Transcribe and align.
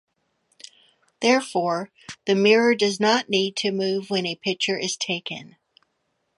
Therefore, 1.21 1.91
the 2.25 2.33
mirror 2.33 2.73
does 2.73 2.99
not 2.99 3.29
need 3.29 3.55
to 3.57 3.69
move 3.69 4.09
when 4.09 4.25
a 4.25 4.33
picture 4.33 4.79
is 4.79 4.97
taken. 4.97 5.57